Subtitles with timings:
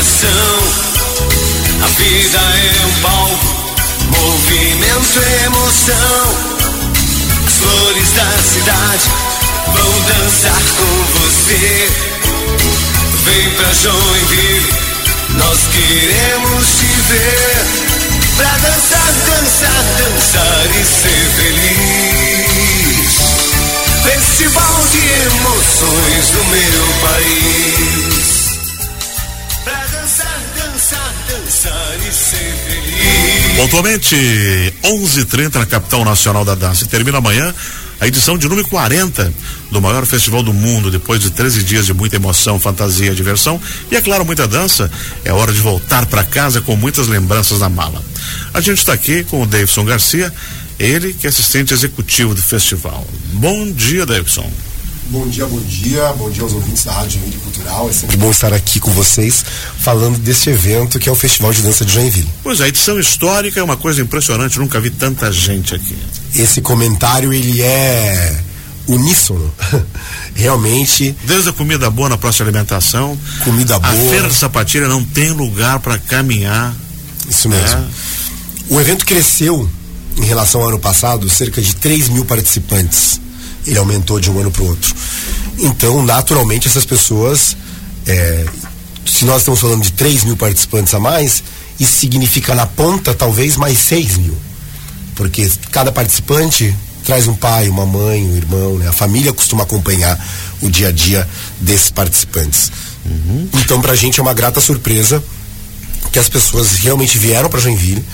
[0.00, 0.56] coração.
[1.82, 3.48] A vida é um palco,
[4.18, 6.24] movimento, emoção.
[7.46, 9.10] As flores da cidade
[9.66, 11.90] vão dançar com você.
[13.24, 14.72] Vem pra Joinville,
[15.36, 17.60] nós queremos te ver.
[18.36, 22.70] Pra dançar, dançar, dançar e ser feliz.
[24.02, 26.89] Festival de emoções do meu
[33.70, 34.16] Pontualmente,
[34.82, 36.82] 11:30 na capital nacional da dança.
[36.82, 37.54] E termina amanhã
[38.00, 39.32] a edição de número 40
[39.70, 43.94] do maior festival do mundo, depois de 13 dias de muita emoção, fantasia, diversão e,
[43.94, 44.90] é claro, muita dança.
[45.24, 48.02] É hora de voltar para casa com muitas lembranças na mala.
[48.52, 50.34] A gente está aqui com o Davidson Garcia,
[50.76, 53.06] ele que é assistente executivo do festival.
[53.34, 54.50] Bom dia, Davidson.
[55.10, 57.90] Bom dia, bom dia, bom dia aos ouvintes da Rádio Joinville Cultural.
[57.90, 59.44] É sempre bom estar aqui com vocês
[59.80, 62.28] falando deste evento que é o Festival de Dança de Joinville.
[62.44, 65.98] Pois é, a edição histórica é uma coisa impressionante, nunca vi tanta gente aqui.
[66.36, 68.40] Esse comentário ele é
[68.86, 69.52] uníssono.
[70.32, 71.16] Realmente.
[71.24, 73.18] Desde a comida boa na próxima alimentação.
[73.42, 73.92] Comida boa.
[73.92, 76.72] A Feira de Sapatilha não tem lugar para caminhar.
[77.28, 77.80] Isso mesmo.
[77.80, 77.88] É.
[78.68, 79.68] O evento cresceu
[80.16, 83.20] em relação ao ano passado, cerca de 3 mil participantes.
[83.66, 84.94] Ele aumentou de um ano para o outro.
[85.58, 87.56] Então, naturalmente, essas pessoas,
[88.06, 88.46] é,
[89.06, 91.42] se nós estamos falando de 3 mil participantes a mais,
[91.78, 94.36] isso significa na ponta talvez mais 6 mil.
[95.14, 96.74] Porque cada participante
[97.04, 98.88] traz um pai, uma mãe, um irmão, né?
[98.88, 100.18] A família costuma acompanhar
[100.60, 101.28] o dia a dia
[101.60, 102.70] desses participantes.
[103.04, 103.48] Uhum.
[103.54, 105.22] Então, para a gente é uma grata surpresa
[106.12, 108.04] que as pessoas realmente vieram para Joinville.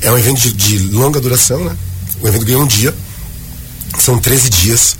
[0.00, 1.76] É um evento de, de, longa duração, né?
[2.20, 2.94] O evento ganha um dia,
[4.06, 4.96] são 13 dias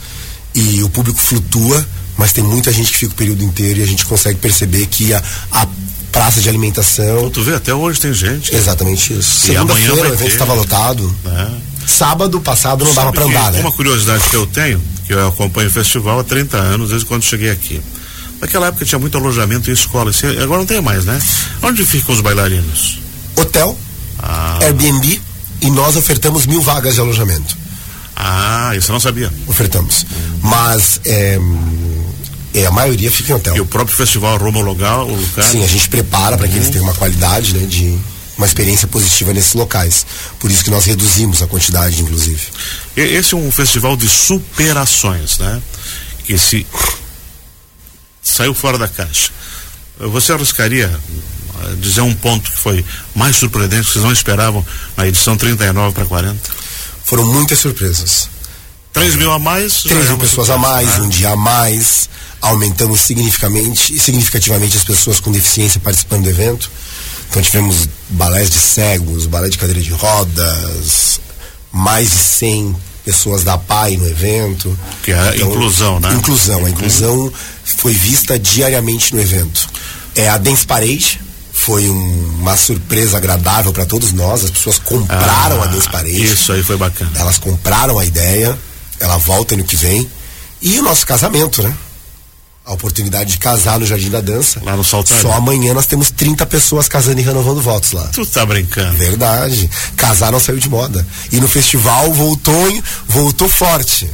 [0.53, 1.87] e o público flutua,
[2.17, 5.15] mas tem muita gente que fica o período inteiro e a gente consegue perceber que
[5.15, 5.23] a,
[5.53, 5.67] a
[6.11, 7.31] praça de alimentação.
[7.31, 8.53] Tu vê, até hoje tem gente.
[8.55, 9.47] Exatamente isso.
[9.47, 11.15] Segunda-feira o evento estava lotado.
[11.25, 11.51] É.
[11.87, 13.61] Sábado passado não dava para andar, né?
[13.61, 17.23] Uma curiosidade que eu tenho, que eu acompanho o festival há 30 anos, desde quando
[17.23, 17.81] cheguei aqui.
[18.41, 20.11] Naquela época tinha muito alojamento em escola,
[20.43, 21.17] agora não tem mais, né?
[21.63, 22.99] Onde ficam os bailarinos?
[23.37, 23.79] Hotel,
[24.19, 24.59] ah.
[24.63, 25.21] Airbnb
[25.61, 27.66] e nós ofertamos mil vagas de alojamento.
[28.17, 29.31] Ah, isso eu não sabia.
[29.47, 30.07] Ofertamos.
[30.41, 31.39] Mas é,
[32.55, 33.55] é, a maioria fica em hotel.
[33.57, 35.45] E o próprio festival o lugar, o lugar?
[35.45, 36.73] Sim, a gente prepara para que eles uhum.
[36.73, 37.99] tenham uma qualidade, né, de
[38.39, 40.07] uma experiência positiva nesses locais.
[40.39, 42.41] Por isso que nós reduzimos a quantidade, inclusive.
[42.97, 45.61] Esse é um festival de superações, né?
[46.25, 46.67] Que se
[48.23, 49.31] saiu fora da caixa.
[49.99, 52.85] Você arriscaria eh, dizer um ponto que foi
[53.15, 54.65] mais surpreendente, que vocês não esperavam
[54.97, 56.66] na edição 39 para 40?
[57.07, 58.29] Foram muitas surpresas.
[58.93, 59.83] 3 mil a mais?
[59.85, 61.05] 3 mil é pessoas a mais, né?
[61.05, 62.09] um dia a mais.
[62.41, 66.69] Aumentamos significativamente, significativamente as pessoas com deficiência participando do evento.
[67.31, 71.21] Então tivemos balés de cegos, balé de cadeira de rodas,
[71.71, 74.77] mais de 100 pessoas da PAI no evento.
[75.05, 76.13] Que é a então, inclusão, né?
[76.13, 76.67] Inclusão.
[76.67, 79.69] A inclusão foi vista diariamente no evento.
[80.17, 81.21] É a Dance Parade,
[81.67, 84.45] foi um, uma surpresa agradável para todos nós.
[84.45, 86.25] As pessoas compraram ah, a Parade.
[86.25, 87.11] Isso aí foi bacana.
[87.17, 88.57] Elas compraram a ideia,
[89.01, 90.09] ela volta ano que vem.
[90.63, 91.75] E o nosso casamento, né?
[92.65, 94.61] a oportunidade de casar no Jardim da Dança.
[94.65, 95.21] Lá no Saltado.
[95.21, 98.09] Só amanhã nós temos 30 pessoas casando e renovando votos lá.
[98.13, 98.97] Tu tá brincando.
[98.97, 99.71] Verdade.
[99.97, 101.07] Casar não saiu de moda.
[101.31, 104.11] E no festival voltou, voltou forte.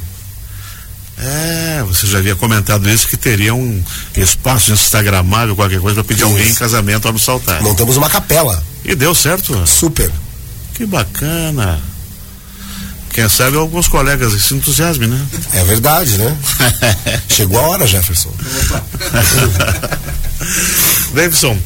[1.18, 3.82] É, você já havia comentado isso que teria um
[4.16, 6.32] espaço instagramável, qualquer coisa, para pedir isso.
[6.32, 7.62] alguém em casamento lá no Saltar.
[7.62, 8.62] Montamos uma capela.
[8.84, 9.64] E deu certo?
[9.66, 10.10] Super.
[10.74, 11.80] Que bacana.
[13.12, 15.26] Quem sabe alguns colegas se entusiasmem, né?
[15.52, 16.36] É verdade, né?
[17.28, 18.32] Chegou a hora, Jefferson.
[21.14, 21.58] Davidson,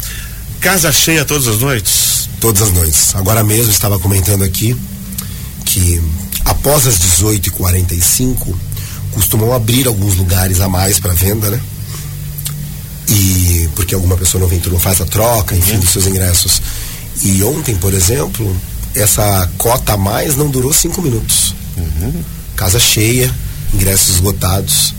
[0.60, 2.28] casa cheia todas as noites?
[2.40, 3.14] Todas as noites.
[3.14, 4.76] Agora mesmo estava comentando aqui
[5.64, 6.02] que
[6.44, 8.56] após as 18h45
[9.16, 11.58] costumam abrir alguns lugares a mais para venda, né?
[13.08, 15.80] E porque alguma pessoa não vem, não faz a troca, enfim, uhum.
[15.80, 16.60] dos seus ingressos.
[17.22, 18.54] E ontem, por exemplo,
[18.94, 21.54] essa cota a mais não durou cinco minutos.
[21.78, 22.22] Uhum.
[22.54, 23.32] Casa cheia,
[23.72, 24.94] ingressos esgotados.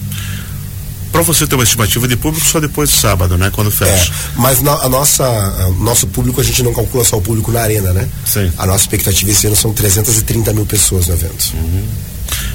[1.11, 3.51] Para você ter uma estimativa de público só depois de sábado, né?
[3.53, 4.11] Quando fecha.
[4.11, 7.51] É, mas na, a nossa, a, nosso público a gente não calcula só o público
[7.51, 8.07] na arena, né?
[8.25, 8.51] Sim.
[8.57, 11.53] A nossa expectativa esse ano são 330 mil pessoas no evento.
[11.53, 11.87] Uhum.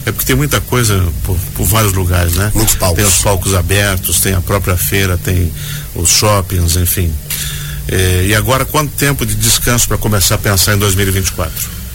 [0.04, 2.50] É porque tem muita coisa por, por, vários lugares, né?
[2.54, 2.96] Muitos palcos.
[2.96, 5.52] Tem os palcos abertos, tem a própria feira, tem
[5.94, 7.12] os shoppings, enfim.
[7.88, 11.52] É, e agora, quanto tempo de descanso para começar a pensar em 2024?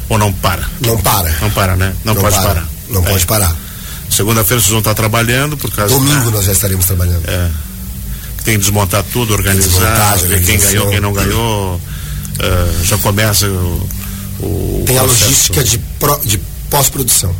[0.09, 0.63] Ou não para?
[0.79, 1.29] Não para.
[1.41, 1.93] Não para, né?
[2.03, 2.47] Não, não pode para.
[2.47, 2.67] parar.
[2.89, 3.09] Não é.
[3.09, 3.55] pode parar.
[4.09, 5.93] Segunda-feira vocês vão estar trabalhando por causa.
[5.93, 6.31] Domingo né?
[6.31, 7.27] nós já estaremos trabalhando.
[7.27, 7.49] É.
[8.43, 11.75] tem que desmontar tudo, organizar, ver quem ganhou, quem não ganhou.
[11.75, 13.89] Uh, já começa o,
[14.39, 15.23] o Tem processo.
[15.23, 15.81] a logística de,
[16.25, 16.37] de
[16.69, 17.35] pós-produção.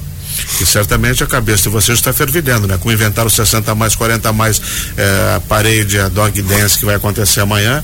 [0.61, 2.77] E certamente a cabeça de vocês está fervilhando, né?
[2.77, 4.61] Com o inventário 60 mais, 40 mais,
[4.95, 7.83] eh, a parede, a dog dance que vai acontecer amanhã,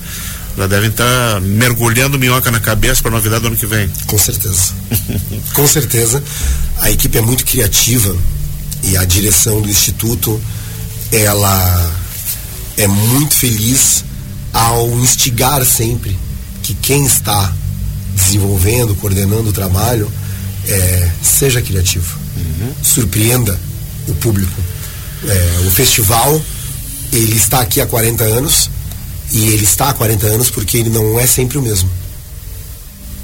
[0.56, 3.90] já devem estar tá mergulhando minhoca na cabeça para novidade do ano que vem.
[4.06, 4.72] Com certeza.
[5.52, 6.22] Com certeza.
[6.78, 8.16] A equipe é muito criativa
[8.82, 10.40] e a direção do Instituto,
[11.10, 11.92] ela
[12.76, 14.04] é muito feliz
[14.52, 16.16] ao instigar sempre
[16.62, 17.52] que quem está
[18.14, 20.10] desenvolvendo, coordenando o trabalho,
[20.66, 22.23] é, seja criativo.
[22.36, 22.74] Uhum.
[22.82, 23.58] Surpreenda
[24.08, 24.60] o público.
[25.26, 26.40] É, o festival,
[27.12, 28.70] ele está aqui há 40 anos,
[29.30, 31.90] e ele está há 40 anos porque ele não é sempre o mesmo.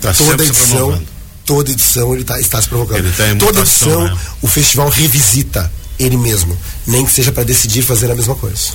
[0.01, 1.03] Tá toda edição,
[1.45, 3.05] toda edição ele tá, está se provocando.
[3.17, 4.17] Tá toda edição né?
[4.41, 8.71] o festival revisita ele mesmo, nem que seja para decidir fazer a mesma coisa.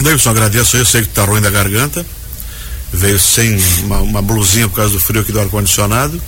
[0.00, 2.06] Davidson, agradeço eu sei que está ruim da garganta.
[2.92, 6.22] Veio sem uma, uma, blusinha por causa do frio aqui do ar-condicionado.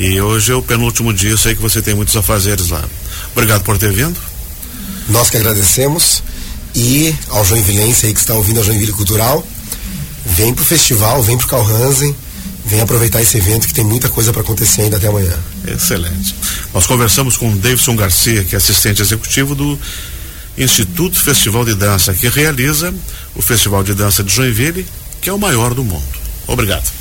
[0.00, 2.82] E hoje é o penúltimo dia, eu sei que você tem muitos afazeres lá.
[3.32, 4.18] Obrigado por ter vindo.
[5.10, 6.22] Nós que agradecemos
[6.74, 9.46] e ao Joinvilense aí que está ouvindo a Joinville Cultural,
[10.24, 12.16] vem pro festival, vem pro Calhansen,
[12.64, 15.38] vem aproveitar esse evento que tem muita coisa para acontecer ainda até amanhã.
[15.68, 16.34] Excelente.
[16.72, 19.78] Nós conversamos com o Davidson Garcia, que é assistente executivo do
[20.56, 22.94] Instituto Festival de Dança, que realiza
[23.34, 24.86] o Festival de Dança de Joinville,
[25.20, 26.08] que é o maior do mundo.
[26.46, 26.99] Obrigado.